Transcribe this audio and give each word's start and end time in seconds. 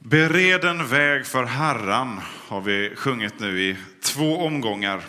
Bered 0.00 0.64
en 0.64 0.86
väg 0.86 1.26
för 1.26 1.44
Herran 1.44 2.20
har 2.48 2.60
vi 2.60 2.96
sjungit 2.96 3.40
nu 3.40 3.60
i 3.60 3.76
två 4.02 4.38
omgångar. 4.38 5.02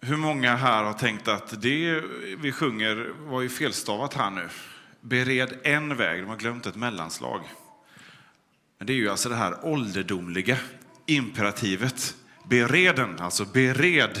Hur 0.00 0.16
många 0.16 0.56
här 0.56 0.84
har 0.84 0.92
tänkt 0.92 1.28
att 1.28 1.62
det 1.62 2.02
vi 2.38 2.52
sjunger 2.52 3.12
var 3.18 3.40
ju 3.40 3.48
felstavat 3.48 4.14
här 4.14 4.30
nu? 4.30 4.48
Bered 5.00 5.58
en 5.62 5.96
väg, 5.96 6.22
de 6.22 6.28
har 6.28 6.36
glömt 6.36 6.66
ett 6.66 6.76
mellanslag. 6.76 7.40
Men 8.78 8.86
det 8.86 8.92
är 8.92 8.96
ju 8.96 9.10
alltså 9.10 9.28
det 9.28 9.36
här 9.36 9.66
ålderdomliga 9.66 10.56
imperativet. 11.06 12.14
Bereden, 12.48 13.20
alltså 13.20 13.44
bered 13.44 14.20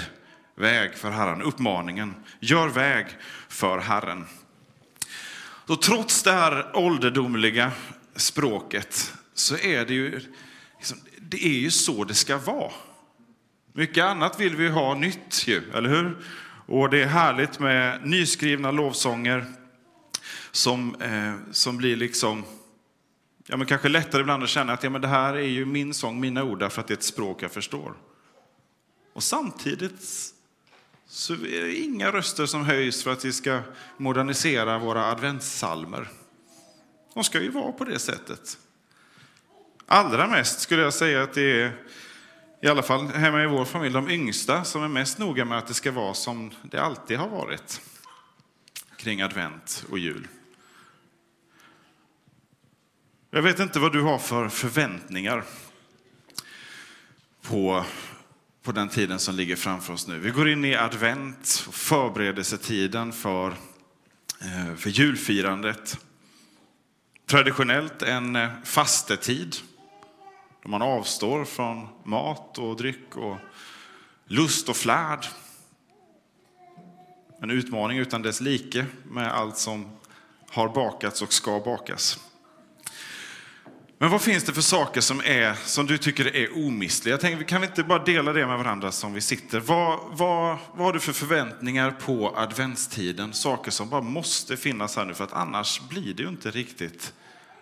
väg 0.54 0.94
för 0.94 1.10
Herren. 1.10 1.42
Uppmaningen, 1.42 2.14
gör 2.40 2.68
väg 2.68 3.06
för 3.48 3.78
Herren. 3.78 4.26
Så 5.66 5.76
trots 5.76 6.22
det 6.22 6.32
här 6.32 6.76
ålderdomliga 6.76 7.72
språket 8.16 9.14
så 9.34 9.56
är 9.56 9.86
det 9.86 9.94
ju, 9.94 10.20
liksom, 10.78 10.98
det 11.18 11.44
är 11.46 11.58
ju 11.58 11.70
så 11.70 12.04
det 12.04 12.14
ska 12.14 12.38
vara. 12.38 12.72
Mycket 13.72 14.04
annat 14.04 14.40
vill 14.40 14.56
vi 14.56 14.68
ha 14.68 14.94
nytt 14.94 15.48
ju, 15.48 15.70
eller 15.74 15.88
hur? 15.88 16.16
Och 16.66 16.90
det 16.90 17.02
är 17.02 17.06
härligt 17.06 17.58
med 17.58 18.06
nyskrivna 18.06 18.70
lovsånger 18.70 19.44
som, 20.50 20.94
eh, 20.94 21.52
som 21.52 21.76
blir 21.76 21.96
liksom, 21.96 22.44
ja 23.46 23.56
men 23.56 23.66
kanske 23.66 23.88
lättare 23.88 24.20
ibland 24.20 24.42
att 24.42 24.48
känna 24.48 24.72
att 24.72 24.82
ja, 24.82 24.90
men 24.90 25.00
det 25.00 25.08
här 25.08 25.34
är 25.34 25.48
ju 25.48 25.64
min 25.64 25.94
sång, 25.94 26.20
mina 26.20 26.44
ord, 26.44 26.58
därför 26.58 26.80
att 26.80 26.88
det 26.88 26.94
är 26.94 26.96
ett 26.96 27.02
språk 27.02 27.42
jag 27.42 27.52
förstår. 27.52 27.94
Och 29.12 29.22
samtidigt 29.22 30.04
så 31.12 31.32
är 31.32 31.62
det 31.62 31.74
inga 31.74 32.12
röster 32.12 32.46
som 32.46 32.64
höjs 32.64 33.02
för 33.02 33.12
att 33.12 33.24
vi 33.24 33.32
ska 33.32 33.60
modernisera 33.96 34.78
våra 34.78 35.04
adventssalmer. 35.04 36.08
De 37.14 37.24
ska 37.24 37.40
ju 37.40 37.50
vara 37.50 37.72
på 37.72 37.84
det 37.84 37.98
sättet. 37.98 38.58
Allra 39.86 40.26
mest 40.26 40.60
skulle 40.60 40.82
jag 40.82 40.94
säga 40.94 41.22
att 41.22 41.34
det 41.34 41.62
är, 41.62 41.72
i 42.62 42.68
alla 42.68 42.82
fall 42.82 43.06
hemma 43.06 43.42
i 43.42 43.46
vår 43.46 43.64
familj, 43.64 43.94
de 43.94 44.10
yngsta 44.10 44.64
som 44.64 44.82
är 44.82 44.88
mest 44.88 45.18
noga 45.18 45.44
med 45.44 45.58
att 45.58 45.66
det 45.66 45.74
ska 45.74 45.92
vara 45.92 46.14
som 46.14 46.50
det 46.62 46.78
alltid 46.78 47.18
har 47.18 47.28
varit 47.28 47.80
kring 48.96 49.22
advent 49.22 49.84
och 49.90 49.98
jul. 49.98 50.28
Jag 53.30 53.42
vet 53.42 53.58
inte 53.58 53.80
vad 53.80 53.92
du 53.92 54.02
har 54.02 54.18
för 54.18 54.48
förväntningar 54.48 55.44
på 57.42 57.84
på 58.62 58.72
den 58.72 58.88
tiden 58.88 59.18
som 59.18 59.34
ligger 59.34 59.56
framför 59.56 59.92
oss 59.92 60.06
nu. 60.06 60.18
Vi 60.18 60.30
går 60.30 60.48
in 60.48 60.64
i 60.64 60.74
advent, 60.74 61.64
och 61.68 61.74
förberedelsetiden 61.74 63.12
för, 63.12 63.50
eh, 64.40 64.74
för 64.76 64.90
julfirandet. 64.90 65.98
Traditionellt 67.26 68.02
en 68.02 68.36
eh, 68.36 68.50
fastetid 68.64 69.56
då 70.62 70.68
man 70.68 70.82
avstår 70.82 71.44
från 71.44 71.88
mat 72.04 72.58
och 72.58 72.76
dryck 72.76 73.16
och 73.16 73.36
lust 74.26 74.68
och 74.68 74.76
flärd. 74.76 75.26
En 77.40 77.50
utmaning 77.50 77.98
utan 77.98 78.22
dess 78.22 78.40
like 78.40 78.86
med 79.04 79.32
allt 79.32 79.56
som 79.56 79.90
har 80.50 80.68
bakats 80.68 81.22
och 81.22 81.32
ska 81.32 81.60
bakas. 81.60 82.31
Men 84.02 84.10
vad 84.10 84.22
finns 84.22 84.44
det 84.44 84.52
för 84.52 84.62
saker 84.62 85.00
som, 85.00 85.20
är, 85.20 85.54
som 85.54 85.86
du 85.86 85.98
tycker 85.98 86.36
är 86.36 86.66
omistliga? 86.66 87.12
Jag 87.12 87.20
tänker, 87.20 87.44
kan 87.44 87.60
vi 87.60 87.66
inte 87.66 87.84
bara 87.84 88.04
dela 88.04 88.32
det 88.32 88.46
med 88.46 88.58
varandra 88.58 88.92
som 88.92 89.12
vi 89.14 89.20
sitter? 89.20 89.60
Vad, 89.60 90.00
vad, 90.12 90.58
vad 90.74 90.86
har 90.86 90.92
du 90.92 91.00
för 91.00 91.12
förväntningar 91.12 91.90
på 91.90 92.36
adventstiden? 92.36 93.32
Saker 93.32 93.70
som 93.70 93.88
bara 93.90 94.00
måste 94.00 94.56
finnas 94.56 94.96
här 94.96 95.04
nu, 95.04 95.14
för 95.14 95.24
att 95.24 95.32
annars 95.32 95.80
blir 95.88 96.14
det 96.14 96.22
ju 96.22 96.28
inte 96.28 96.50
riktigt 96.50 97.12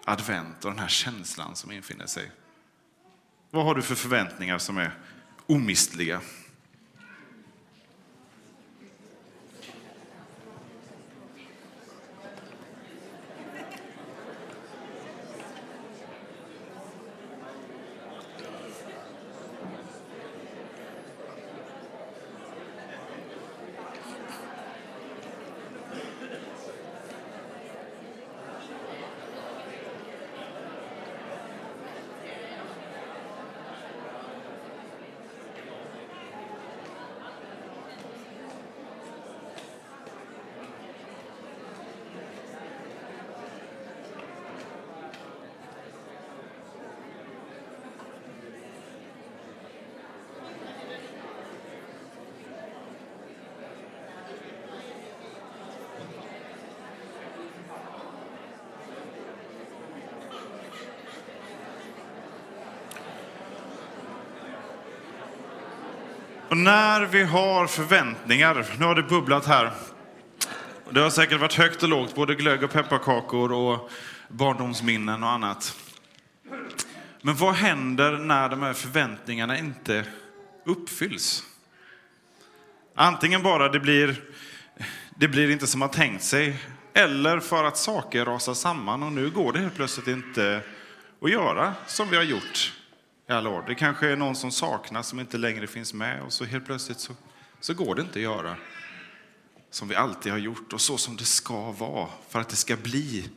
advent 0.05 0.65
och 0.65 0.71
den 0.71 0.81
här 0.81 0.89
känslan 0.89 1.57
som 1.57 1.73
infinner 1.73 2.07
sig. 2.07 2.31
Vad 3.51 3.65
har 3.65 3.75
du 3.75 3.83
för 3.83 3.95
förväntningar 3.95 4.59
som 4.59 4.79
är 4.79 4.99
omistliga? 5.47 6.21
Och 66.51 66.57
när 66.57 67.07
vi 67.07 67.23
har 67.23 67.67
förväntningar, 67.67 68.67
nu 68.79 68.85
har 68.85 68.95
det 68.95 69.03
bubblat 69.03 69.47
här. 69.47 69.73
Det 70.91 71.01
har 71.01 71.11
säkert 71.11 71.41
varit 71.41 71.55
högt 71.55 71.83
och 71.83 71.89
lågt, 71.89 72.15
både 72.15 72.35
glögg 72.35 72.63
och 72.63 72.71
pepparkakor 72.71 73.53
och 73.53 73.91
barndomsminnen 74.29 75.23
och 75.23 75.31
annat. 75.31 75.77
Men 77.23 77.37
vad 77.37 77.55
händer 77.55 78.19
när 78.19 78.49
de 78.49 78.63
här 78.63 78.73
förväntningarna 78.73 79.59
inte 79.59 80.05
uppfylls? 80.65 81.45
Antingen 82.95 83.43
bara 83.43 83.69
det 83.69 83.81
blir, 83.81 84.23
det 85.17 85.29
blir 85.29 85.51
inte 85.51 85.67
som 85.67 85.79
man 85.81 85.91
tänkt 85.91 86.25
sig, 86.25 86.57
eller 86.95 87.41
för 87.41 87.65
att 87.65 87.77
saker 87.77 88.25
rasar 88.25 88.55
samman 88.55 89.03
och 89.03 89.13
nu 89.13 89.31
går 89.31 89.53
det 89.53 89.59
helt 89.59 89.77
plötsligt 89.77 90.09
inte 90.09 90.61
att 91.23 91.31
göra 91.31 91.75
som 91.87 92.09
vi 92.09 92.17
har 92.17 92.25
gjort 92.25 92.80
i 93.31 93.33
alla 93.33 93.51
år. 93.51 93.65
Det 93.67 93.75
kanske 93.75 94.09
är 94.09 94.17
någon 94.17 94.37
som 94.37 94.51
saknas 94.51 95.09
som 95.09 95.21
inte 95.21 95.39
längre 95.39 95.67
finns 95.67 95.95
med 95.95 96.23
och 96.23 96.33
så 96.33 96.45
helt 96.45 96.67
plötsligt 96.67 96.99
så, 97.01 97.13
så 97.61 97.75
går 97.75 97.95
det 97.95 98.03
inte 98.03 98.19
att 98.19 98.23
göra 98.23 98.57
som 99.71 99.89
vi 99.89 99.95
alltid 99.95 100.33
har 100.33 100.39
gjort 100.39 100.73
och 100.73 100.81
så 100.81 100.99
som 100.99 101.17
det 101.17 101.25
ska 101.25 101.73
vara 101.73 102.09
för 102.29 102.41
att 102.41 102.49
det 102.49 102.57
ska 102.57 102.77
bli. 102.77 103.31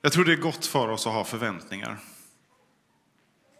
Jag 0.00 0.12
tror 0.12 0.24
det 0.24 0.32
är 0.32 0.36
gott 0.36 0.66
för 0.66 0.88
oss 0.88 1.06
att 1.06 1.12
ha 1.12 1.24
förväntningar. 1.24 1.98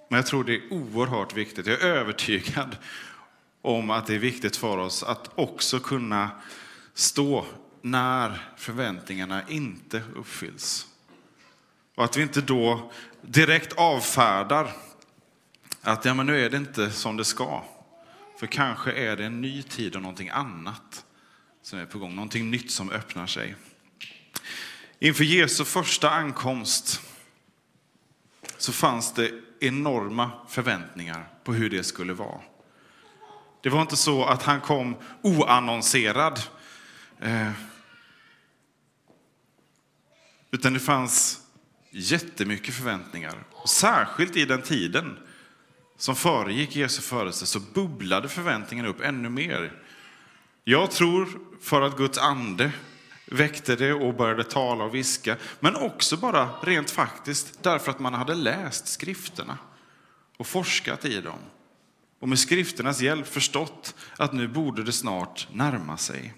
Men 0.08 0.16
jag 0.16 0.26
tror 0.26 0.44
det 0.44 0.54
är 0.54 0.72
oerhört 0.72 1.36
viktigt, 1.36 1.66
jag 1.66 1.82
är 1.82 1.86
övertygad 1.86 2.76
om 3.62 3.90
att 3.90 4.06
det 4.06 4.14
är 4.14 4.18
viktigt 4.18 4.56
för 4.56 4.78
oss 4.78 5.02
att 5.02 5.30
också 5.34 5.80
kunna 5.80 6.30
stå 6.94 7.46
när 7.80 8.52
förväntningarna 8.56 9.48
inte 9.48 10.02
uppfylls. 10.16 10.91
Och 11.94 12.04
att 12.04 12.16
vi 12.16 12.22
inte 12.22 12.40
då 12.40 12.90
direkt 13.22 13.72
avfärdar 13.72 14.72
att 15.82 16.04
ja, 16.04 16.14
men 16.14 16.26
nu 16.26 16.44
är 16.44 16.50
det 16.50 16.56
inte 16.56 16.90
som 16.90 17.16
det 17.16 17.24
ska. 17.24 17.64
För 18.38 18.46
kanske 18.46 18.92
är 18.92 19.16
det 19.16 19.24
en 19.24 19.40
ny 19.40 19.62
tid 19.62 19.96
och 19.96 20.02
någonting 20.02 20.28
annat 20.28 21.04
som 21.62 21.78
är 21.78 21.86
på 21.86 21.98
gång, 21.98 22.14
någonting 22.14 22.50
nytt 22.50 22.70
som 22.70 22.90
öppnar 22.90 23.26
sig. 23.26 23.56
Inför 24.98 25.24
Jesu 25.24 25.64
första 25.64 26.10
ankomst 26.10 27.00
så 28.58 28.72
fanns 28.72 29.14
det 29.14 29.30
enorma 29.60 30.30
förväntningar 30.48 31.28
på 31.44 31.52
hur 31.52 31.70
det 31.70 31.84
skulle 31.84 32.12
vara. 32.12 32.40
Det 33.62 33.68
var 33.68 33.82
inte 33.82 33.96
så 33.96 34.24
att 34.24 34.42
han 34.42 34.60
kom 34.60 34.96
oannonserad. 35.22 36.40
Eh, 37.20 37.50
utan 40.50 40.72
det 40.72 40.80
fanns 40.80 41.41
jättemycket 41.92 42.74
förväntningar. 42.74 43.44
Och 43.52 43.68
särskilt 43.68 44.36
i 44.36 44.44
den 44.44 44.62
tiden 44.62 45.18
som 45.96 46.16
föregick 46.16 46.76
Jesu 46.76 47.02
födelse 47.02 47.46
så 47.46 47.60
bubblade 47.60 48.28
förväntningarna 48.28 48.88
upp 48.88 49.00
ännu 49.00 49.28
mer. 49.28 49.72
Jag 50.64 50.90
tror 50.90 51.28
för 51.60 51.82
att 51.82 51.96
Guds 51.96 52.18
ande 52.18 52.72
väckte 53.26 53.76
det 53.76 53.92
och 53.92 54.14
började 54.14 54.44
tala 54.44 54.84
och 54.84 54.94
viska, 54.94 55.36
men 55.60 55.76
också 55.76 56.16
bara 56.16 56.48
rent 56.62 56.90
faktiskt 56.90 57.62
därför 57.62 57.90
att 57.90 58.00
man 58.00 58.14
hade 58.14 58.34
läst 58.34 58.88
skrifterna 58.88 59.58
och 60.36 60.46
forskat 60.46 61.04
i 61.04 61.20
dem 61.20 61.38
och 62.22 62.28
med 62.28 62.38
skrifternas 62.38 63.00
hjälp 63.00 63.26
förstått 63.26 63.94
att 64.16 64.32
nu 64.32 64.48
borde 64.48 64.82
det 64.82 64.92
snart 64.92 65.48
närma 65.52 65.96
sig. 65.96 66.34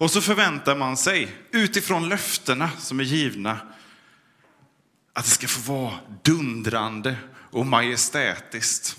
Och 0.00 0.10
så 0.10 0.20
förväntar 0.20 0.76
man 0.76 0.96
sig, 0.96 1.36
utifrån 1.50 2.08
löftena 2.08 2.70
som 2.78 3.00
är 3.00 3.04
givna, 3.04 3.58
att 5.12 5.24
det 5.24 5.30
ska 5.30 5.46
få 5.48 5.72
vara 5.72 5.94
dundrande 6.22 7.16
och 7.50 7.66
majestätiskt. 7.66 8.96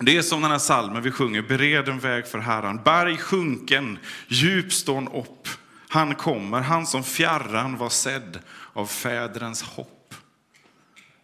Det 0.00 0.16
är 0.16 0.22
som 0.22 0.42
den 0.42 0.50
här 0.50 0.58
salmen 0.58 1.02
vi 1.02 1.10
sjunger, 1.10 1.42
bered 1.42 1.88
en 1.88 1.98
väg 1.98 2.26
för 2.26 2.38
Herren. 2.38 2.80
Berg 2.84 3.18
sjunken, 3.18 3.98
djup 4.28 4.72
stån 4.72 5.08
upp. 5.08 5.48
Han 5.88 6.14
kommer, 6.14 6.60
han 6.60 6.86
som 6.86 7.04
fjärran 7.04 7.76
var 7.76 7.88
sedd 7.88 8.38
av 8.72 8.86
fädrens 8.86 9.62
hopp. 9.62 10.14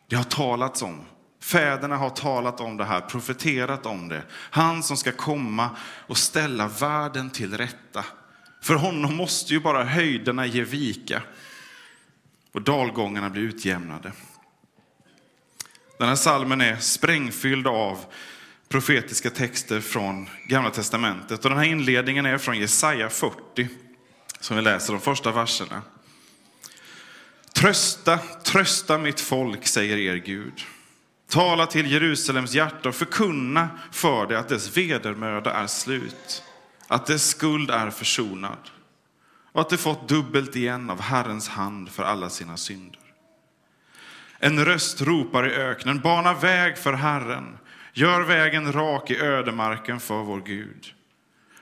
Det 0.08 0.16
har 0.16 0.24
talats 0.24 0.82
om. 0.82 1.04
Fäderna 1.42 1.96
har 1.96 2.10
talat 2.10 2.60
om 2.60 2.76
det 2.76 2.84
här, 2.84 3.00
profeterat 3.00 3.86
om 3.86 4.08
det. 4.08 4.22
Han 4.30 4.82
som 4.82 4.96
ska 4.96 5.12
komma 5.12 5.70
och 6.06 6.18
ställa 6.18 6.68
världen 6.68 7.30
till 7.30 7.56
rätta. 7.56 8.04
För 8.68 8.74
honom 8.74 9.16
måste 9.16 9.52
ju 9.52 9.60
bara 9.60 9.84
höjderna 9.84 10.46
ge 10.46 10.64
vika 10.64 11.22
och 12.52 12.62
dalgångarna 12.62 13.30
bli 13.30 13.42
utjämnade. 13.42 14.12
Den 15.98 16.08
här 16.08 16.16
salmen 16.16 16.60
är 16.60 16.76
sprängfylld 16.76 17.66
av 17.66 17.98
profetiska 18.68 19.30
texter 19.30 19.80
från 19.80 20.28
Gamla 20.46 20.70
Testamentet. 20.70 21.44
Och 21.44 21.50
den 21.50 21.58
här 21.58 21.66
inledningen 21.66 22.26
är 22.26 22.38
från 22.38 22.58
Jesaja 22.58 23.10
40, 23.10 23.68
som 24.40 24.56
vi 24.56 24.62
läser 24.62 24.92
de 24.92 25.00
första 25.00 25.32
verserna. 25.32 25.82
Trösta, 27.52 28.18
trösta 28.44 28.98
mitt 28.98 29.20
folk, 29.20 29.66
säger 29.66 29.96
er 29.96 30.16
Gud. 30.16 30.64
Tala 31.28 31.66
till 31.66 31.92
Jerusalems 31.92 32.54
hjärta 32.54 32.88
och 32.88 32.94
förkunna 32.94 33.68
för 33.92 34.26
det 34.26 34.38
att 34.38 34.48
dess 34.48 34.76
vedermöda 34.76 35.52
är 35.52 35.66
slut, 35.66 36.42
att 36.88 37.06
dess 37.06 37.28
skuld 37.28 37.70
är 37.70 37.90
försonad 37.90 38.70
och 39.52 39.60
att 39.60 39.70
det 39.70 39.76
fått 39.76 40.08
dubbelt 40.08 40.56
igen 40.56 40.90
av 40.90 41.00
Herrens 41.00 41.48
hand 41.48 41.88
för 41.88 42.02
alla 42.02 42.30
sina 42.30 42.56
synder. 42.56 43.00
En 44.38 44.64
röst 44.64 45.00
ropar 45.00 45.48
i 45.48 45.54
öknen, 45.54 46.00
bana 46.00 46.34
väg 46.34 46.78
för 46.78 46.92
Herren, 46.92 47.58
gör 47.92 48.20
vägen 48.20 48.72
rak 48.72 49.10
i 49.10 49.18
ödemarken 49.18 50.00
för 50.00 50.22
vår 50.22 50.40
Gud. 50.40 50.94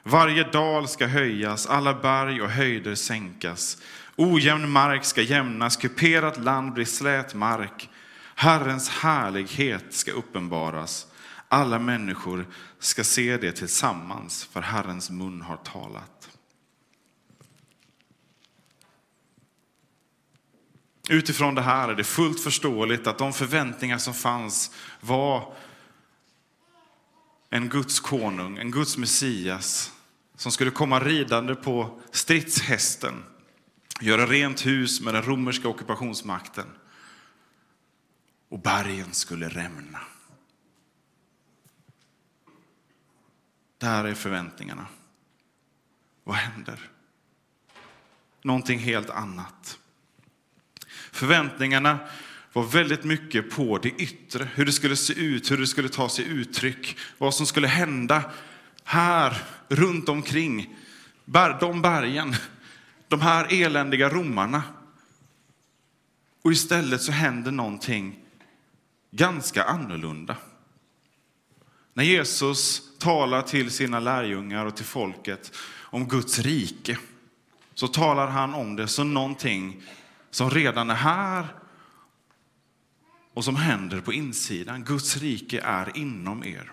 Varje 0.02 0.42
dal 0.44 0.88
ska 0.88 1.06
höjas, 1.06 1.66
alla 1.66 1.94
berg 1.94 2.42
och 2.42 2.50
höjder 2.50 2.94
sänkas. 2.94 3.82
Ojämn 4.16 4.70
mark 4.70 5.04
ska 5.04 5.22
jämnas, 5.22 5.76
kuperat 5.76 6.38
land 6.38 6.72
blir 6.72 6.84
slät 6.84 7.34
mark. 7.34 7.88
Herrens 8.34 8.88
härlighet 8.88 9.84
ska 9.88 10.12
uppenbaras. 10.12 11.06
Alla 11.48 11.78
människor 11.78 12.46
ska 12.78 13.04
se 13.04 13.36
det 13.36 13.52
tillsammans, 13.52 14.44
för 14.44 14.60
Herrens 14.60 15.10
mun 15.10 15.42
har 15.42 15.56
talat. 15.56 16.30
Utifrån 21.08 21.54
det 21.54 21.62
här 21.62 21.88
är 21.88 21.94
det 21.94 22.04
fullt 22.04 22.40
förståeligt 22.40 23.06
att 23.06 23.18
de 23.18 23.32
förväntningar 23.32 23.98
som 23.98 24.14
fanns 24.14 24.70
var 25.00 25.54
en 27.50 27.68
Guds 27.68 28.00
konung, 28.00 28.58
en 28.58 28.70
Guds 28.70 28.96
Messias 28.96 29.92
som 30.36 30.52
skulle 30.52 30.70
komma 30.70 31.00
ridande 31.00 31.54
på 31.54 32.00
stridshästen, 32.10 33.24
göra 34.00 34.26
rent 34.26 34.66
hus 34.66 35.00
med 35.00 35.14
den 35.14 35.22
romerska 35.22 35.68
ockupationsmakten 35.68 36.66
och 38.48 38.60
bergen 38.60 39.12
skulle 39.12 39.48
rämna. 39.48 40.00
Där 43.78 44.04
är 44.04 44.14
förväntningarna. 44.14 44.86
Vad 46.24 46.36
händer? 46.36 46.90
Någonting 48.42 48.78
helt 48.78 49.10
annat. 49.10 49.78
Förväntningarna 51.12 51.98
var 52.52 52.64
väldigt 52.64 53.04
mycket 53.04 53.50
på 53.50 53.78
det 53.78 53.88
yttre, 53.88 54.48
hur 54.54 54.64
det 54.64 54.72
skulle 54.72 54.96
se 54.96 55.12
ut, 55.12 55.50
hur 55.50 55.58
det 55.58 55.66
skulle 55.66 55.88
ta 55.88 56.08
sig 56.08 56.24
uttryck, 56.24 56.98
vad 57.18 57.34
som 57.34 57.46
skulle 57.46 57.66
hända 57.66 58.30
här 58.84 59.42
runt 59.68 60.08
omkring 60.08 60.76
de 61.60 61.82
bergen, 61.82 62.36
de 63.08 63.20
här 63.20 63.62
eländiga 63.62 64.08
romarna. 64.08 64.62
Och 66.42 66.52
istället 66.52 67.02
så 67.02 67.12
händer 67.12 67.50
någonting 67.50 68.18
ganska 69.10 69.64
annorlunda. 69.64 70.36
När 71.96 72.04
Jesus 72.04 72.82
talar 72.98 73.42
till 73.42 73.70
sina 73.70 74.00
lärjungar 74.00 74.66
och 74.66 74.76
till 74.76 74.84
folket 74.84 75.56
om 75.80 76.08
Guds 76.08 76.38
rike 76.38 76.98
så 77.74 77.88
talar 77.88 78.26
han 78.26 78.54
om 78.54 78.76
det 78.76 78.88
som 78.88 79.14
någonting 79.14 79.82
som 80.30 80.50
redan 80.50 80.90
är 80.90 80.94
här 80.94 81.46
och 83.34 83.44
som 83.44 83.56
händer 83.56 84.00
på 84.00 84.12
insidan. 84.12 84.84
Guds 84.84 85.16
rike 85.16 85.60
är 85.60 85.96
inom 85.96 86.44
er. 86.44 86.72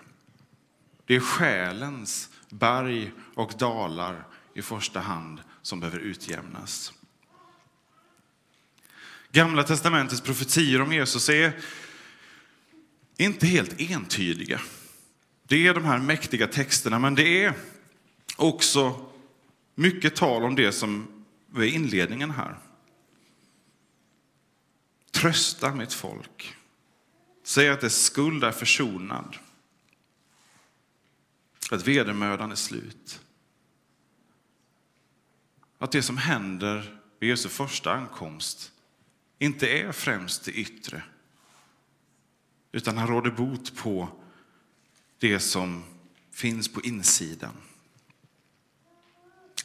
Det 1.06 1.16
är 1.16 1.20
själens 1.20 2.30
berg 2.50 3.12
och 3.34 3.52
dalar 3.58 4.26
i 4.54 4.62
första 4.62 5.00
hand 5.00 5.40
som 5.62 5.80
behöver 5.80 5.98
utjämnas. 5.98 6.92
Gamla 9.32 9.62
testamentets 9.62 10.20
profetier 10.20 10.80
om 10.82 10.92
Jesus 10.92 11.28
är 11.28 11.52
inte 13.16 13.46
helt 13.46 13.80
entydiga. 13.80 14.60
Det 15.48 15.66
är 15.66 15.74
de 15.74 15.84
här 15.84 15.98
mäktiga 15.98 16.46
texterna, 16.46 16.98
men 16.98 17.14
det 17.14 17.44
är 17.44 17.54
också 18.36 19.06
mycket 19.74 20.16
tal 20.16 20.44
om 20.44 20.54
det 20.54 20.72
som 20.72 21.24
är 21.56 21.62
inledningen 21.62 22.30
här. 22.30 22.58
Trösta 25.10 25.74
mitt 25.74 25.92
folk. 25.92 26.56
Säg 27.42 27.68
att 27.68 27.80
dess 27.80 28.04
skuld 28.04 28.44
är 28.44 28.52
försonad. 28.52 29.36
Att 31.70 31.88
vedermödan 31.88 32.50
är 32.50 32.56
slut. 32.56 33.20
Att 35.78 35.92
det 35.92 36.02
som 36.02 36.16
händer 36.16 37.00
vid 37.18 37.30
Jesu 37.30 37.48
första 37.48 37.92
ankomst 37.92 38.72
inte 39.38 39.68
är 39.68 39.92
främst 39.92 40.44
det 40.44 40.52
yttre, 40.52 41.02
utan 42.72 42.96
han 42.96 43.08
råder 43.08 43.30
bot 43.30 43.76
på 43.76 44.08
det 45.24 45.40
som 45.40 45.84
finns 46.32 46.72
på 46.72 46.80
insidan. 46.80 47.52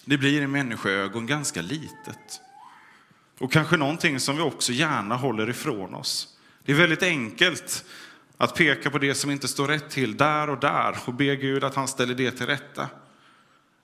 Det 0.05 0.17
blir 0.17 0.41
i 0.41 0.47
människoögon 0.47 1.25
ganska 1.25 1.61
litet. 1.61 2.41
Och 3.39 3.51
kanske 3.51 3.77
någonting 3.77 4.19
som 4.19 4.35
vi 4.35 4.41
också 4.41 4.71
gärna 4.71 5.15
håller 5.15 5.49
ifrån 5.49 5.93
oss. 5.93 6.37
Det 6.63 6.71
är 6.71 6.75
väldigt 6.75 7.03
enkelt 7.03 7.85
att 8.37 8.55
peka 8.55 8.89
på 8.89 8.97
det 8.97 9.15
som 9.15 9.31
inte 9.31 9.47
står 9.47 9.67
rätt 9.67 9.89
till 9.89 10.17
där 10.17 10.49
och 10.49 10.59
där 10.59 10.97
och 11.05 11.13
be 11.13 11.35
Gud 11.35 11.63
att 11.63 11.75
han 11.75 11.87
ställer 11.87 12.15
det 12.15 12.31
till 12.31 12.45
rätta. 12.45 12.89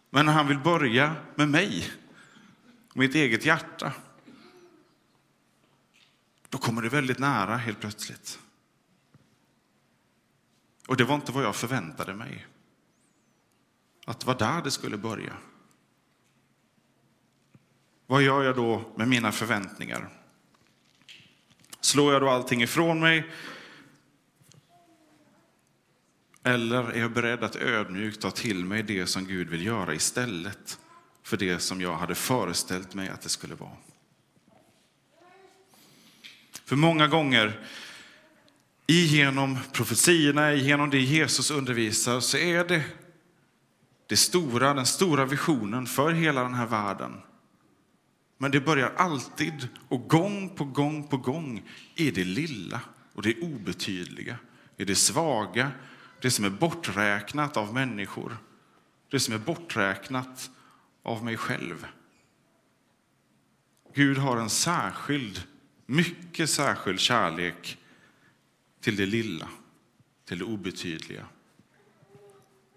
Men 0.09 0.25
när 0.25 0.33
han 0.33 0.47
vill 0.47 0.59
börja 0.59 1.15
med 1.35 1.49
mig, 1.49 1.91
mitt 2.93 3.15
eget 3.15 3.45
hjärta, 3.45 3.93
då 6.49 6.57
kommer 6.57 6.81
det 6.81 6.89
väldigt 6.89 7.19
nära 7.19 7.57
helt 7.57 7.79
plötsligt. 7.79 8.39
Och 10.87 10.97
det 10.97 11.03
var 11.03 11.15
inte 11.15 11.31
vad 11.31 11.43
jag 11.43 11.55
förväntade 11.55 12.13
mig. 12.13 12.47
Att 14.05 14.19
det 14.19 14.27
var 14.27 14.37
där 14.37 14.61
det 14.61 14.71
skulle 14.71 14.97
börja. 14.97 15.33
Vad 18.07 18.21
gör 18.21 18.43
jag 18.43 18.55
då 18.55 18.93
med 18.95 19.07
mina 19.07 19.31
förväntningar? 19.31 20.09
Slår 21.81 22.13
jag 22.13 22.21
då 22.21 22.29
allting 22.29 22.61
ifrån 22.61 22.99
mig? 22.99 23.31
Eller 26.43 26.83
är 26.91 26.99
jag 26.99 27.11
beredd 27.11 27.43
att 27.43 27.55
ödmjukt 27.55 28.21
ta 28.21 28.31
till 28.31 28.65
mig 28.65 28.83
det 28.83 29.07
som 29.07 29.25
Gud 29.25 29.49
vill 29.49 29.65
göra 29.65 29.93
istället 29.93 30.79
för 31.23 31.37
det 31.37 31.59
som 31.59 31.81
jag 31.81 31.95
hade 31.95 32.15
föreställt 32.15 32.93
mig 32.93 33.09
att 33.09 33.21
det 33.21 33.29
skulle 33.29 33.55
vara? 33.55 33.77
För 36.65 36.75
många 36.75 37.07
gånger 37.07 37.67
Genom 38.87 39.57
profetierna, 39.73 40.53
genom 40.53 40.89
det 40.89 40.99
Jesus 40.99 41.51
undervisar, 41.51 42.19
så 42.19 42.37
är 42.37 42.67
det 42.67 42.83
det 44.07 44.17
stora, 44.17 44.73
den 44.73 44.85
stora 44.85 45.25
visionen 45.25 45.85
för 45.85 46.11
hela 46.11 46.43
den 46.43 46.53
här 46.53 46.65
världen. 46.65 47.21
Men 48.37 48.51
det 48.51 48.59
börjar 48.59 48.93
alltid 48.97 49.67
och 49.87 50.09
gång 50.09 50.49
på 50.49 50.65
gång 50.65 51.07
på 51.07 51.17
gång 51.17 51.63
i 51.95 52.11
det 52.11 52.23
lilla 52.23 52.81
och 53.13 53.21
det 53.21 53.41
obetydliga, 53.41 54.37
i 54.77 54.85
det 54.85 54.95
svaga, 54.95 55.71
det 56.21 56.31
som 56.31 56.45
är 56.45 56.49
borträknat 56.49 57.57
av 57.57 57.73
människor, 57.73 58.37
det 59.11 59.19
som 59.19 59.33
är 59.33 59.37
borträknat 59.37 60.49
av 61.03 61.23
mig 61.23 61.37
själv. 61.37 61.85
Gud 63.95 64.17
har 64.17 64.37
en 64.37 64.49
särskild, 64.49 65.43
mycket 65.85 66.49
särskild 66.49 66.99
kärlek 66.99 67.77
till 68.85 68.95
det 68.95 69.05
lilla, 69.05 69.47
till 70.25 70.39
det 70.39 70.45
obetydliga, 70.45 71.25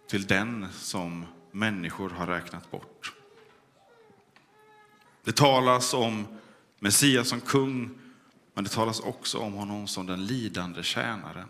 till 0.06 0.26
den 0.26 0.66
som 0.72 1.26
människor 1.52 2.10
har 2.10 2.26
räknat 2.26 2.70
bort. 2.70 3.12
Det 5.24 5.36
talas 5.36 5.94
om 5.94 6.26
Messias 6.78 7.28
som 7.28 7.40
kung, 7.40 7.90
men 8.54 8.64
det 8.64 8.70
talas 8.70 9.00
också 9.00 9.38
om 9.38 9.52
honom 9.52 9.88
som 9.88 10.06
den 10.06 10.26
lidande 10.26 10.82
tjänaren. 10.82 11.48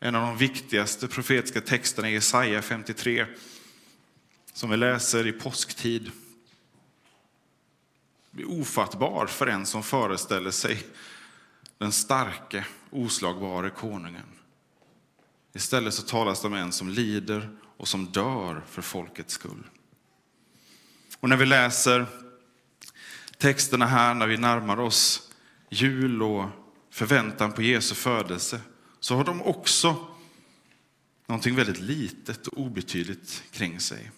En 0.00 0.14
av 0.14 0.26
de 0.26 0.36
viktigaste 0.36 1.08
profetiska 1.08 1.60
texterna 1.60 2.08
är 2.08 2.12
Jesaja 2.12 2.62
53, 2.62 3.26
som 4.52 4.70
vi 4.70 4.76
läser 4.76 5.26
i 5.26 5.32
påsktid. 5.32 6.10
Det 8.30 8.42
är 8.42 8.60
ofattbar 8.60 9.26
för 9.26 9.46
en 9.46 9.66
som 9.66 9.82
föreställer 9.82 10.50
sig 10.50 10.86
den 11.80 11.92
starke, 11.92 12.66
oslagbare 12.90 13.70
konungen. 13.70 14.26
Istället 15.52 15.94
så 15.94 16.02
talas 16.02 16.40
det 16.40 16.46
om 16.46 16.54
en 16.54 16.72
som 16.72 16.88
lider 16.88 17.50
och 17.76 17.88
som 17.88 18.06
dör 18.06 18.62
för 18.68 18.82
folkets 18.82 19.34
skull. 19.34 19.66
Och 21.20 21.28
när 21.28 21.36
vi 21.36 21.46
läser 21.46 22.06
texterna 23.38 23.86
här, 23.86 24.14
när 24.14 24.26
vi 24.26 24.36
närmar 24.36 24.80
oss 24.80 25.30
jul 25.70 26.22
och 26.22 26.48
förväntan 26.90 27.52
på 27.52 27.62
Jesu 27.62 27.94
födelse, 27.94 28.60
så 29.00 29.16
har 29.16 29.24
de 29.24 29.42
också 29.42 30.06
någonting 31.26 31.54
väldigt 31.54 31.80
litet 31.80 32.46
och 32.46 32.58
obetydligt 32.58 33.42
kring 33.50 33.80
sig. 33.80 34.10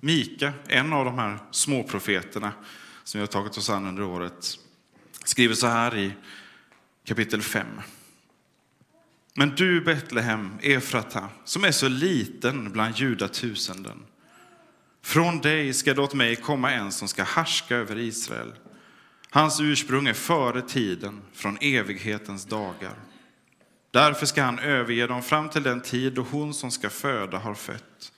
Mika, 0.00 0.52
en 0.68 0.92
av 0.92 1.04
de 1.04 1.18
här 1.18 1.38
småprofeterna 1.50 2.52
som 3.04 3.18
vi 3.18 3.22
har 3.22 3.26
tagit 3.26 3.56
oss 3.56 3.70
an 3.70 3.86
under 3.86 4.02
året, 4.02 4.58
skriver 5.24 5.54
så 5.54 5.66
här 5.66 5.96
i 5.96 6.12
kapitel 7.10 7.42
5. 7.42 7.66
Men 9.34 9.54
du 9.54 9.80
Betlehem, 9.80 10.58
Efrata, 10.62 11.28
som 11.44 11.64
är 11.64 11.72
så 11.72 11.88
liten 11.88 12.72
bland 12.72 12.96
judatusenden. 12.96 14.02
Från 15.02 15.38
dig 15.38 15.74
ska 15.74 15.94
det 15.94 16.02
åt 16.02 16.14
mig 16.14 16.36
komma 16.36 16.72
en 16.72 16.92
som 16.92 17.08
ska 17.08 17.22
härska 17.22 17.76
över 17.76 17.98
Israel. 17.98 18.52
Hans 19.30 19.60
ursprung 19.60 20.06
är 20.06 20.12
före 20.12 20.62
tiden, 20.62 21.22
från 21.32 21.58
evighetens 21.60 22.44
dagar. 22.44 22.94
Därför 23.90 24.26
ska 24.26 24.42
han 24.42 24.58
överge 24.58 25.06
dem 25.06 25.22
fram 25.22 25.48
till 25.48 25.62
den 25.62 25.80
tid 25.80 26.12
då 26.12 26.22
hon 26.22 26.54
som 26.54 26.70
ska 26.70 26.90
föda 26.90 27.38
har 27.38 27.54
fött. 27.54 28.12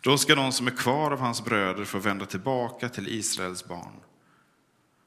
Då 0.00 0.18
ska 0.18 0.34
de 0.34 0.52
som 0.52 0.66
är 0.66 0.76
kvar 0.76 1.10
av 1.10 1.20
hans 1.20 1.44
bröder 1.44 1.84
få 1.84 1.98
vända 1.98 2.26
tillbaka 2.26 2.88
till 2.88 3.08
Israels 3.08 3.68
barn. 3.68 3.94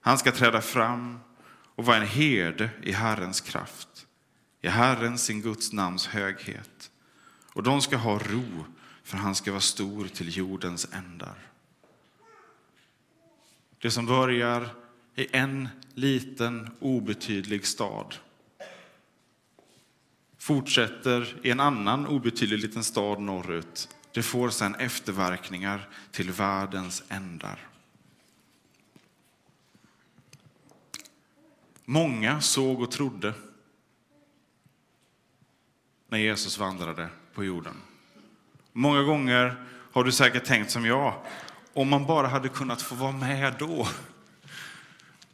Han 0.02 0.18
ska 0.18 0.32
träda 0.32 0.62
fram 0.62 1.20
och 1.76 1.86
var 1.86 1.96
en 1.96 2.08
herde 2.08 2.70
i 2.84 2.92
Herrens 2.92 3.42
kraft, 3.42 4.08
i 4.62 4.68
Herrens, 4.68 5.24
sin 5.24 5.42
Guds 5.42 5.74
namns 5.74 6.08
höghet. 6.08 6.92
Och 7.54 7.64
de 7.64 7.82
ska 7.82 7.98
ha 7.98 8.20
ro, 8.20 8.66
för 9.04 9.18
han 9.18 9.36
ska 9.36 9.52
vara 9.52 9.62
stor 9.62 10.08
till 10.08 10.38
jordens 10.38 10.88
ändar. 10.92 11.36
Det 13.80 13.92
som 13.92 14.06
börjar 14.06 14.70
i 15.16 15.28
en 15.32 15.70
liten 15.94 16.70
obetydlig 16.80 17.68
stad 17.68 18.16
fortsätter 20.44 21.36
i 21.44 21.52
en 21.52 21.60
annan 21.60 22.08
obetydlig 22.08 22.60
liten 22.60 22.84
stad 22.84 23.20
norrut. 23.20 23.90
Det 24.12 24.24
får 24.24 24.50
sedan 24.50 24.76
efterverkningar 24.76 25.90
till 26.12 26.32
världens 26.32 27.04
ändar. 27.10 27.60
Många 31.86 32.42
såg 32.42 32.82
och 32.82 32.92
trodde 32.92 33.34
när 36.10 36.18
Jesus 36.18 36.58
vandrade 36.58 37.10
på 37.34 37.44
jorden. 37.44 37.76
Många 38.72 39.04
gånger 39.04 39.66
har 39.92 40.04
du 40.04 40.12
säkert 40.12 40.46
tänkt 40.46 40.72
som 40.72 40.86
jag, 40.86 41.14
om 41.74 41.90
man 41.90 42.06
bara 42.06 42.28
hade 42.28 42.50
kunnat 42.50 42.82
få 42.82 42.96
vara 42.96 43.12
med 43.12 43.56
då. 43.60 43.88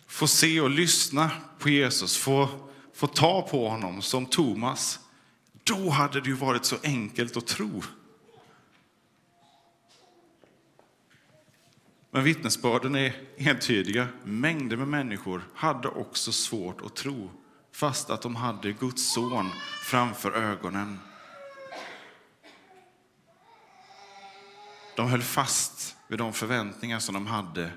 Få 0.07 0.27
se 0.27 0.61
och 0.61 0.69
lyssna 0.69 1.31
på 1.59 1.69
Jesus, 1.69 2.17
få, 2.17 2.49
få 2.93 3.07
ta 3.07 3.41
på 3.41 3.69
honom 3.69 4.01
som 4.01 4.25
Thomas. 4.25 4.99
Då 5.63 5.89
hade 5.89 6.21
det 6.21 6.29
ju 6.29 6.35
varit 6.35 6.65
så 6.65 6.75
enkelt 6.83 7.37
att 7.37 7.47
tro. 7.47 7.83
Men 12.11 12.23
vittnesbörden 12.23 12.95
är 12.95 13.15
entydiga. 13.37 14.07
Mängder 14.23 14.77
med 14.77 14.87
människor 14.87 15.41
hade 15.55 15.87
också 15.87 16.31
svårt 16.31 16.81
att 16.81 16.95
tro 16.95 17.31
fast 17.71 18.09
att 18.09 18.21
de 18.21 18.35
hade 18.35 18.73
Guds 18.73 19.13
son 19.13 19.49
framför 19.83 20.31
ögonen. 20.31 20.99
De 24.95 25.09
höll 25.09 25.21
fast 25.21 25.95
vid 26.07 26.19
de 26.19 26.33
förväntningar 26.33 26.99
som 26.99 27.13
de 27.13 27.27
hade. 27.27 27.71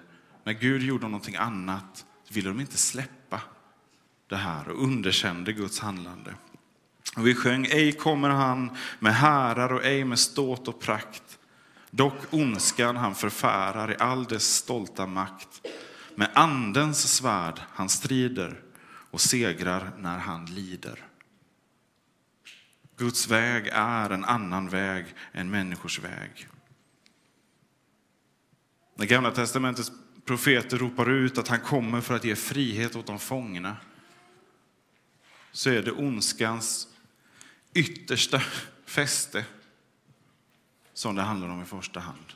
När 0.44 0.52
Gud 0.52 0.82
gjorde 0.82 1.04
någonting 1.04 1.36
annat 1.36 2.06
ville 2.28 2.48
de 2.48 2.60
inte 2.60 2.78
släppa 2.78 3.40
det 4.28 4.36
här 4.36 4.68
och 4.68 4.82
underkände 4.82 5.52
Guds 5.52 5.80
handlande. 5.80 6.34
Och 7.16 7.26
vi 7.26 7.34
sjöng, 7.34 7.66
ej 7.66 7.92
kommer 7.92 8.28
han 8.28 8.76
med 8.98 9.14
härar 9.14 9.72
och 9.72 9.84
ej 9.84 10.04
med 10.04 10.18
ståt 10.18 10.68
och 10.68 10.80
prakt 10.80 11.38
Dock 11.94 12.34
ondskan 12.34 12.96
han 12.96 13.14
förfärar 13.14 13.92
i 13.92 13.96
all 13.96 14.24
dess 14.24 14.54
stolta 14.54 15.06
makt. 15.06 15.66
Med 16.14 16.30
andens 16.34 17.14
svärd 17.14 17.60
han 17.68 17.88
strider 17.88 18.62
och 19.10 19.20
segrar 19.20 19.92
när 19.98 20.18
han 20.18 20.46
lider. 20.46 21.06
Guds 22.96 23.28
väg 23.28 23.68
är 23.72 24.10
en 24.10 24.24
annan 24.24 24.68
väg 24.68 25.14
än 25.32 25.50
människors 25.50 26.00
väg. 26.00 26.48
När 28.94 29.06
Gamla 29.06 29.30
testamentets 29.30 29.92
profeter 30.24 30.78
ropar 30.78 31.10
ut 31.10 31.38
att 31.38 31.48
han 31.48 31.60
kommer 31.60 32.00
för 32.00 32.14
att 32.14 32.24
ge 32.24 32.36
frihet 32.36 32.96
åt 32.96 33.06
de 33.06 33.18
fångna 33.18 33.76
så 35.50 35.70
är 35.70 35.82
det 35.82 35.92
ondskans 35.92 36.88
yttersta 37.74 38.42
fäste 38.86 39.44
som 41.02 41.14
det 41.14 41.22
handlar 41.22 41.48
om 41.48 41.62
i 41.62 41.64
första 41.64 42.00
hand. 42.00 42.32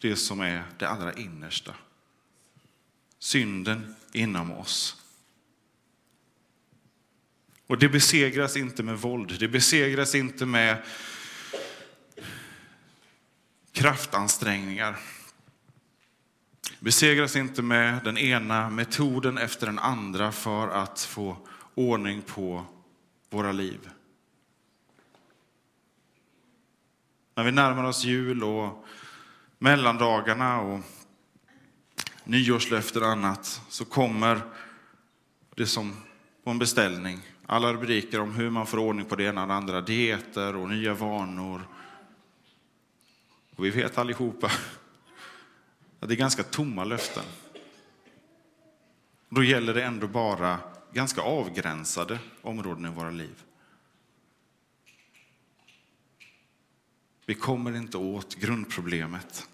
Det 0.00 0.16
som 0.16 0.40
är 0.40 0.64
det 0.78 0.88
allra 0.88 1.12
innersta. 1.12 1.74
Synden 3.18 3.94
inom 4.12 4.52
oss. 4.52 5.02
Och 7.66 7.78
det 7.78 7.88
besegras 7.88 8.56
inte 8.56 8.82
med 8.82 8.98
våld, 8.98 9.36
det 9.40 9.48
besegras 9.48 10.14
inte 10.14 10.46
med 10.46 10.82
kraftansträngningar. 13.72 14.96
Det 16.62 16.84
besegras 16.84 17.36
inte 17.36 17.62
med 17.62 18.04
den 18.04 18.18
ena 18.18 18.70
metoden 18.70 19.38
efter 19.38 19.66
den 19.66 19.78
andra 19.78 20.32
för 20.32 20.68
att 20.68 21.00
få 21.00 21.36
ordning 21.74 22.22
på 22.22 22.66
våra 23.30 23.52
liv. 23.52 23.90
När 27.36 27.44
vi 27.44 27.52
närmar 27.52 27.84
oss 27.84 28.04
jul 28.04 28.44
och 28.44 28.84
mellandagarna 29.58 30.60
och 30.60 30.80
nyårslöften 32.24 33.02
och 33.02 33.08
annat 33.08 33.62
så 33.68 33.84
kommer 33.84 34.40
det 35.54 35.66
som 35.66 35.96
på 36.44 36.50
en 36.50 36.58
beställning. 36.58 37.20
Alla 37.46 37.72
rubriker 37.72 38.20
om 38.20 38.34
hur 38.34 38.50
man 38.50 38.66
får 38.66 38.78
ordning 38.78 39.06
på 39.06 39.16
det 39.16 39.24
ena 39.24 39.42
och 39.42 39.48
det 39.48 39.54
andra. 39.54 39.80
Dieter 39.80 40.56
och 40.56 40.68
nya 40.68 40.94
vanor. 40.94 41.68
Och 43.56 43.64
vi 43.64 43.70
vet 43.70 43.98
allihopa 43.98 44.46
att 46.00 46.08
det 46.08 46.14
är 46.14 46.18
ganska 46.18 46.42
tomma 46.42 46.84
löften. 46.84 47.24
Då 49.28 49.44
gäller 49.44 49.74
det 49.74 49.84
ändå 49.84 50.06
bara 50.06 50.58
ganska 50.92 51.20
avgränsade 51.20 52.18
områden 52.42 52.84
i 52.86 52.90
våra 52.90 53.10
liv. 53.10 53.45
Vi 57.26 57.34
kommer 57.34 57.76
inte 57.76 57.96
åt 57.96 58.34
grundproblemet. 58.34 59.48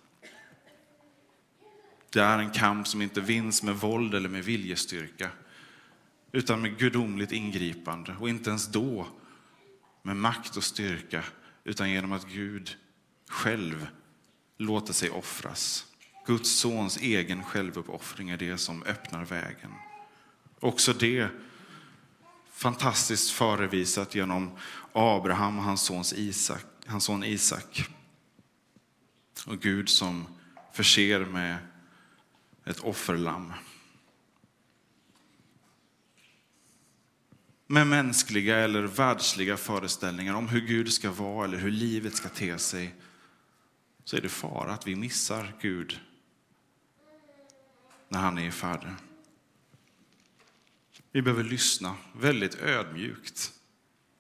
Det 2.10 2.20
är 2.20 2.38
en 2.38 2.50
kamp 2.50 2.88
som 2.88 3.02
inte 3.02 3.20
vinns 3.20 3.62
med 3.62 3.76
våld 3.76 4.14
eller 4.14 4.28
med 4.28 4.44
viljestyrka. 4.44 5.30
utan 6.34 6.62
med 6.62 6.78
gudomligt 6.78 7.32
ingripande. 7.32 8.16
Och 8.20 8.28
inte 8.28 8.50
ens 8.50 8.66
då 8.66 9.06
med 10.02 10.16
makt 10.16 10.56
och 10.56 10.64
styrka, 10.64 11.24
utan 11.64 11.90
genom 11.90 12.12
att 12.12 12.26
Gud 12.26 12.76
själv 13.28 13.86
låter 14.58 14.92
sig 14.92 15.10
offras. 15.10 15.86
Guds 16.26 16.50
sons 16.50 16.96
egen 16.96 17.44
självuppoffring 17.44 18.30
är 18.30 18.36
det 18.36 18.58
som 18.58 18.82
öppnar 18.82 19.24
vägen. 19.24 19.70
Också 20.60 20.92
det 20.92 21.28
fantastiskt 22.52 23.30
förevisat 23.30 24.14
genom 24.14 24.50
Abraham 24.92 25.58
och 25.58 25.64
hans, 25.64 25.82
sons 25.82 26.12
Isak, 26.12 26.64
hans 26.86 27.04
son 27.04 27.24
Isak. 27.24 27.90
Och 29.46 29.58
Gud 29.58 29.88
som 29.88 30.26
förser 30.72 31.24
med 31.24 31.58
ett 32.64 32.80
offerlamm. 32.80 33.52
Med 37.66 37.86
mänskliga 37.86 38.56
eller 38.56 38.82
världsliga 38.82 39.56
föreställningar 39.56 40.34
om 40.34 40.48
hur 40.48 40.60
Gud 40.60 40.92
ska 40.92 41.10
vara 41.10 41.44
eller 41.44 41.58
hur 41.58 41.70
livet 41.70 42.14
ska 42.14 42.28
te 42.28 42.58
sig 42.58 42.94
så 44.04 44.16
är 44.16 44.20
det 44.20 44.28
fara 44.28 44.72
att 44.72 44.86
vi 44.86 44.96
missar 44.96 45.52
Gud 45.60 46.00
när 48.08 48.18
han 48.18 48.38
är 48.38 48.46
i 48.46 48.50
färdig. 48.50 48.90
Vi 51.12 51.22
behöver 51.22 51.44
lyssna 51.44 51.96
väldigt 52.14 52.54
ödmjukt 52.54 53.52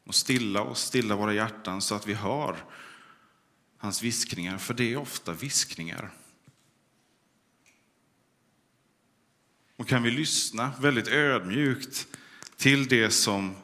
och 0.04 0.14
stilla 0.14 0.62
oss, 0.62 0.82
stilla 0.82 1.16
våra 1.16 1.34
hjärtan 1.34 1.80
så 1.80 1.94
att 1.94 2.06
vi 2.06 2.14
hör 2.14 2.56
hans 3.78 4.02
viskningar, 4.02 4.58
för 4.58 4.74
det 4.74 4.92
är 4.92 4.96
ofta 4.96 5.32
viskningar. 5.32 6.10
Och 9.76 9.88
kan 9.88 10.02
vi 10.02 10.10
lyssna 10.10 10.72
väldigt 10.80 11.08
ödmjukt 11.08 12.06
till 12.56 12.88
det 12.88 13.10
som, 13.10 13.54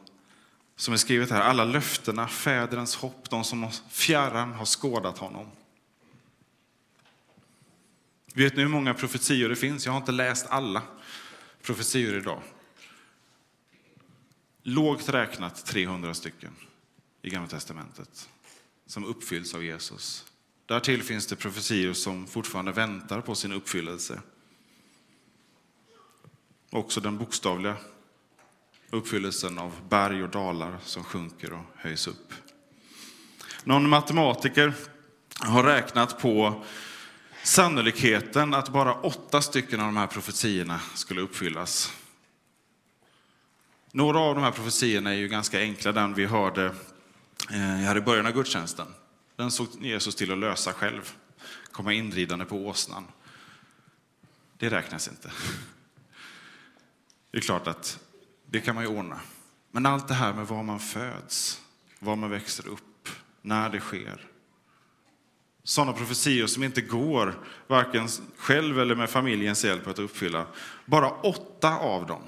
som 0.76 0.95
är 0.95 0.99
skrivet 0.99 1.30
här, 1.30 1.40
alla 1.40 1.64
löftena, 1.64 2.28
fäderens 2.28 2.97
hopp, 2.97 3.30
de 3.30 3.45
som 3.45 3.71
fjärran 3.90 4.52
har 4.52 4.64
skådat 4.66 5.18
honom. 5.18 5.47
Vet 8.35 8.57
ni 8.57 8.62
hur 8.62 8.68
många 8.68 8.95
profetior 8.95 9.49
det 9.49 9.57
finns? 9.57 9.87
Jag 9.87 9.92
har 9.92 10.00
inte 10.00 10.12
läst 10.12 10.47
alla 10.47 10.83
profetior 11.62 12.16
idag. 12.16 12.42
Lågt 14.69 15.09
räknat 15.09 15.67
300 15.67 16.15
stycken 16.15 16.51
i 17.23 17.31
Gamla 17.31 17.49
Testamentet 17.49 18.29
som 18.87 19.05
uppfylls 19.05 19.55
av 19.55 19.65
Jesus. 19.65 20.25
Därtill 20.67 21.03
finns 21.03 21.27
det 21.27 21.37
profetior 21.37 21.93
som 21.93 22.27
fortfarande 22.27 22.73
väntar 22.73 23.21
på 23.21 23.35
sin 23.35 23.53
uppfyllelse. 23.53 24.21
Också 26.71 27.01
den 27.01 27.19
bokstavliga 27.19 27.77
uppfyllelsen 28.91 29.59
av 29.59 29.73
berg 29.89 30.23
och 30.23 30.29
dalar 30.29 30.79
som 30.85 31.05
sjunker 31.05 31.53
och 31.53 31.65
höjs 31.77 32.07
upp. 32.07 32.33
Någon 33.65 33.89
matematiker 33.89 34.75
har 35.41 35.65
räknat 35.65 36.19
på 36.19 36.65
sannolikheten 37.43 38.55
att 38.55 38.69
bara 38.69 38.95
åtta 38.95 39.43
stycken 39.43 39.81
av 39.81 39.87
de 39.87 39.97
här 39.97 40.07
profetiorna 40.07 40.81
skulle 40.95 41.21
uppfyllas. 41.21 41.98
Några 43.92 44.18
av 44.18 44.35
de 44.35 44.45
här 44.45 44.50
profetiorna 44.50 45.11
är 45.11 45.14
ju 45.16 45.28
ganska 45.28 45.61
enkla. 45.61 45.92
Den 45.92 46.14
vi 46.14 46.26
hörde 46.26 46.64
eh, 47.50 47.57
här 47.59 47.97
i 47.97 48.00
början 48.00 48.26
av 48.26 48.33
gudstjänsten. 48.33 48.87
Den 49.37 49.50
såg 49.50 49.68
Jesus 49.80 50.14
till 50.14 50.33
att 50.33 50.38
lösa 50.38 50.73
själv. 50.73 51.12
Komma 51.73 51.92
inridande 51.92 52.45
på 52.45 52.57
åsnan. 52.57 53.04
Det 54.59 54.71
räknas 54.71 55.09
inte. 55.09 55.30
Det 57.30 57.38
är 57.38 57.42
klart 57.42 57.66
att 57.66 57.99
det 58.47 58.61
kan 58.61 58.75
man 58.75 58.85
ju 58.85 58.90
ordna. 58.90 59.21
Men 59.71 59.87
allt 59.87 60.09
det 60.09 60.14
här 60.14 60.33
med 60.33 60.47
var 60.47 60.62
man 60.62 60.80
föds, 60.80 61.61
var 61.99 62.16
man 62.16 62.30
växer 62.30 62.68
upp, 62.68 63.09
när 63.42 63.71
det 63.71 63.80
sker. 63.80 64.26
Sådana 65.62 65.92
profetior 65.92 66.47
som 66.47 66.62
inte 66.62 66.80
går, 66.80 67.38
varken 67.66 68.09
själv 68.37 68.80
eller 68.80 68.95
med 68.95 69.11
familjens 69.11 69.64
hjälp, 69.64 69.87
att 69.87 69.98
uppfylla. 69.98 70.46
Bara 70.85 71.11
åtta 71.11 71.79
av 71.79 72.07
dem. 72.07 72.22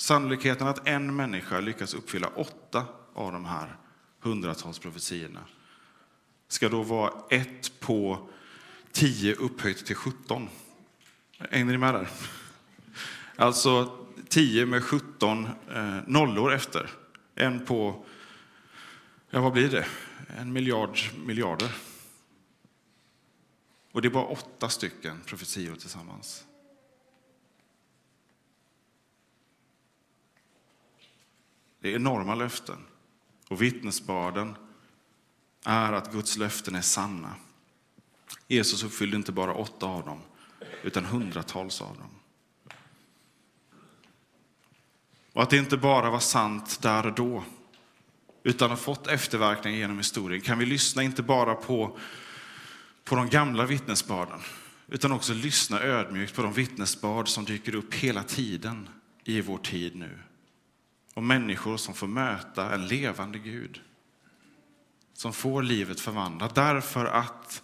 Sannolikheten 0.00 0.66
att 0.66 0.88
en 0.88 1.16
människa 1.16 1.60
lyckas 1.60 1.94
uppfylla 1.94 2.28
åtta 2.28 2.86
av 3.14 3.32
de 3.32 3.44
här 3.44 3.76
hundratals 4.20 4.78
profetiorna 4.78 5.40
ska 6.48 6.68
då 6.68 6.82
vara 6.82 7.12
ett 7.30 7.80
på 7.80 8.28
tio 8.92 9.34
upphöjt 9.34 9.86
till 9.86 9.96
sjutton. 9.96 10.48
Hänger 11.38 11.64
ni 11.64 11.78
med 11.78 11.94
där? 11.94 12.08
Alltså 13.36 13.98
10 14.28 14.66
med 14.66 14.84
17 14.84 15.48
eh, 15.74 15.98
nollor 16.06 16.52
efter. 16.52 16.90
En 17.34 17.66
på, 17.66 18.04
ja 19.30 19.40
vad 19.40 19.52
blir 19.52 19.68
det? 19.68 19.86
En 20.38 20.52
miljard 20.52 20.98
miljarder. 21.24 21.76
Och 23.92 24.02
det 24.02 24.08
är 24.08 24.12
bara 24.12 24.26
åtta 24.26 24.68
stycken 24.68 25.20
profetior 25.26 25.74
tillsammans. 25.76 26.44
Det 31.80 31.90
är 31.90 31.96
enorma 31.96 32.34
löften. 32.34 32.76
Och 33.48 33.62
vittnesbörden 33.62 34.56
är 35.64 35.92
att 35.92 36.12
Guds 36.12 36.36
löften 36.36 36.74
är 36.74 36.80
sanna. 36.80 37.34
Jesus 38.48 38.82
uppfyllde 38.82 39.16
inte 39.16 39.32
bara 39.32 39.54
åtta 39.54 39.86
av 39.86 40.04
dem, 40.04 40.20
utan 40.82 41.04
hundratals 41.04 41.80
av 41.80 41.96
dem. 41.96 42.10
Och 45.32 45.42
att 45.42 45.50
det 45.50 45.56
inte 45.56 45.76
bara 45.76 46.10
var 46.10 46.20
sant 46.20 46.82
där 46.82 47.06
och 47.06 47.14
då, 47.14 47.44
utan 48.42 48.70
har 48.70 48.76
fått 48.76 49.06
efterverkningar 49.06 49.78
genom 49.78 49.96
historien. 49.96 50.40
Kan 50.40 50.58
vi 50.58 50.66
lyssna 50.66 51.02
inte 51.02 51.22
bara 51.22 51.54
på, 51.54 51.98
på 53.04 53.16
de 53.16 53.28
gamla 53.28 53.66
vittnesbörden, 53.66 54.40
utan 54.88 55.12
också 55.12 55.34
lyssna 55.34 55.80
ödmjukt 55.80 56.34
på 56.34 56.42
de 56.42 56.52
vittnesbörd 56.52 57.28
som 57.28 57.44
dyker 57.44 57.74
upp 57.74 57.94
hela 57.94 58.22
tiden 58.22 58.88
i 59.24 59.40
vår 59.40 59.58
tid 59.58 59.96
nu. 59.96 60.18
Om 61.14 61.26
människor 61.26 61.76
som 61.76 61.94
får 61.94 62.06
möta 62.06 62.74
en 62.74 62.86
levande 62.86 63.38
Gud, 63.38 63.80
som 65.12 65.32
får 65.32 65.62
livet 65.62 66.00
förvandlat 66.00 66.54
därför 66.54 67.04
att 67.04 67.62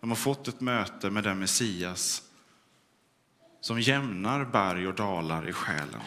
de 0.00 0.10
har 0.10 0.16
fått 0.16 0.48
ett 0.48 0.60
möte 0.60 1.10
med 1.10 1.24
den 1.24 1.38
Messias 1.38 2.22
som 3.60 3.80
jämnar 3.80 4.44
berg 4.44 4.88
och 4.88 4.94
dalar 4.94 5.48
i 5.48 5.52
själen. 5.52 6.02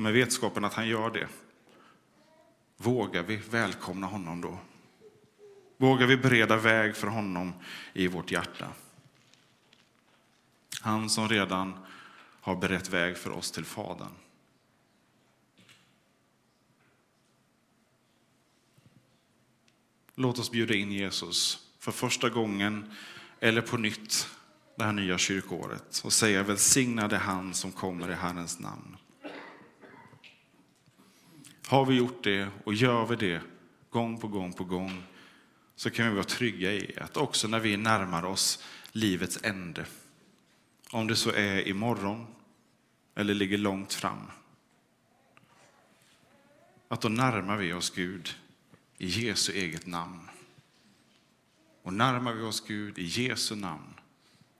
med 0.00 0.12
vetskapen 0.12 0.64
att 0.64 0.74
han 0.74 0.88
gör 0.88 1.10
det, 1.10 1.28
vågar 2.76 3.22
vi 3.22 3.36
välkomna 3.36 4.06
honom 4.06 4.40
då? 4.40 4.58
Vågar 5.76 6.06
vi 6.06 6.16
bereda 6.16 6.56
väg 6.56 6.96
för 6.96 7.06
honom 7.06 7.52
i 7.92 8.08
vårt 8.08 8.30
hjärta? 8.30 8.68
Han 10.80 11.10
som 11.10 11.28
redan 11.28 11.74
har 12.40 12.56
berett 12.56 12.88
väg 12.88 13.16
för 13.16 13.30
oss 13.30 13.50
till 13.50 13.64
Fadern. 13.64 14.12
Låt 20.14 20.38
oss 20.38 20.50
bjuda 20.50 20.74
in 20.74 20.92
Jesus 20.92 21.66
för 21.78 21.92
första 21.92 22.28
gången 22.28 22.94
eller 23.40 23.62
på 23.62 23.76
nytt 23.76 24.28
det 24.76 24.84
här 24.84 24.92
nya 24.92 25.18
kyrkåret 25.18 26.00
och 26.04 26.12
säga 26.12 26.42
välsignade 26.42 27.16
han 27.16 27.54
som 27.54 27.72
kommer 27.72 28.10
i 28.10 28.14
Herrens 28.14 28.58
namn. 28.58 28.96
Har 31.66 31.86
vi 31.86 31.94
gjort 31.94 32.24
det 32.24 32.48
och 32.64 32.74
gör 32.74 33.06
vi 33.06 33.16
det 33.16 33.42
gång 33.90 34.20
på 34.20 34.28
gång 34.28 34.52
på 34.52 34.64
gång 34.64 35.02
så 35.76 35.90
kan 35.90 36.08
vi 36.08 36.14
vara 36.14 36.24
trygga 36.24 36.72
i 36.72 36.98
att 37.00 37.16
också 37.16 37.48
när 37.48 37.60
vi 37.60 37.76
närmar 37.76 38.24
oss 38.24 38.64
livets 38.92 39.38
ände, 39.42 39.86
om 40.90 41.06
det 41.06 41.16
så 41.16 41.30
är 41.30 41.68
imorgon 41.68 42.26
eller 43.14 43.34
ligger 43.34 43.58
långt 43.58 43.94
fram, 43.94 44.30
att 46.88 47.00
då 47.00 47.08
närmar 47.08 47.56
vi 47.56 47.72
oss 47.72 47.90
Gud 47.90 48.34
i 48.98 49.06
Jesu 49.06 49.52
eget 49.52 49.86
namn. 49.86 50.28
Och 51.82 51.92
närmar 51.92 52.32
vi 52.32 52.42
oss 52.42 52.60
Gud 52.66 52.98
i 52.98 53.04
Jesu 53.04 53.56
namn, 53.56 53.94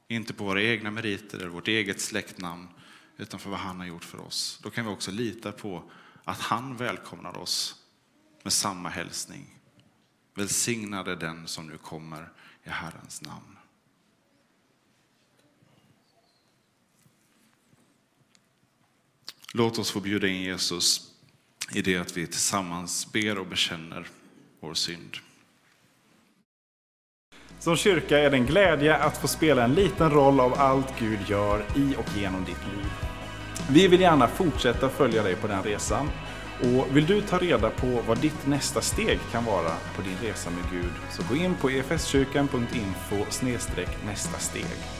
inte 0.08 0.34
på 0.34 0.44
våra 0.44 0.62
egna 0.62 0.90
meriter 0.90 1.38
eller 1.38 1.48
vårt 1.48 1.68
eget 1.68 2.00
släktnamn, 2.00 2.68
utan 3.16 3.40
för 3.40 3.50
vad 3.50 3.58
han 3.58 3.80
har 3.80 3.86
gjort 3.86 4.04
för 4.04 4.20
oss, 4.20 4.60
då 4.62 4.70
kan 4.70 4.84
vi 4.84 4.90
också 4.90 5.10
lita 5.10 5.52
på 5.52 5.90
att 6.24 6.40
han 6.40 6.76
välkomnar 6.76 7.38
oss 7.38 7.84
med 8.42 8.52
samma 8.52 8.88
hälsning. 8.88 9.58
Välsignade 10.34 11.16
den 11.16 11.48
som 11.48 11.66
nu 11.66 11.78
kommer 11.78 12.32
i 12.64 12.70
Herrens 12.70 13.22
namn. 13.22 13.59
Låt 19.52 19.78
oss 19.78 19.90
få 19.90 20.00
bjuda 20.00 20.26
in 20.26 20.42
Jesus 20.42 21.00
i 21.72 21.82
det 21.82 21.96
att 21.96 22.16
vi 22.16 22.26
tillsammans 22.26 23.12
ber 23.12 23.38
och 23.38 23.46
bekänner 23.46 24.06
vår 24.60 24.74
synd. 24.74 25.16
Som 27.58 27.76
kyrka 27.76 28.18
är 28.18 28.30
det 28.30 28.36
en 28.36 28.46
glädje 28.46 28.96
att 28.96 29.18
få 29.18 29.28
spela 29.28 29.64
en 29.64 29.74
liten 29.74 30.10
roll 30.10 30.40
av 30.40 30.54
allt 30.60 30.98
Gud 30.98 31.18
gör 31.28 31.64
i 31.76 31.94
och 31.96 32.18
genom 32.18 32.44
ditt 32.44 32.66
liv. 32.74 32.86
Vi 33.70 33.88
vill 33.88 34.00
gärna 34.00 34.28
fortsätta 34.28 34.88
följa 34.88 35.22
dig 35.22 35.36
på 35.36 35.46
den 35.46 35.62
resan. 35.62 36.10
Och 36.60 36.96
vill 36.96 37.06
du 37.06 37.20
ta 37.20 37.38
reda 37.38 37.70
på 37.70 38.02
vad 38.06 38.18
ditt 38.18 38.46
nästa 38.46 38.80
steg 38.80 39.18
kan 39.32 39.44
vara 39.44 39.72
på 39.96 40.02
din 40.02 40.16
resa 40.22 40.50
med 40.50 40.70
Gud 40.70 40.92
så 41.10 41.22
gå 41.28 41.36
in 41.36 41.54
på 41.54 41.68
efskyrkan.info 41.68 43.16
nästa 44.04 44.38
steg. 44.38 44.99